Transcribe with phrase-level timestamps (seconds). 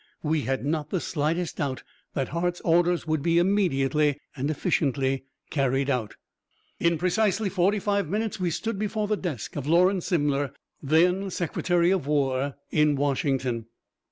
[0.23, 1.83] We had not the slightest doubt
[2.15, 6.15] that Hart's orders would be immediately and efficiently carried out.
[6.79, 11.91] In precisely forty five minutes, we stood before the desk of Lawrence Simler, then Secretary
[11.91, 13.67] of War, in Washington.